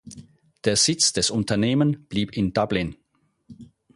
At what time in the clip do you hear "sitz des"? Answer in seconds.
0.77-1.29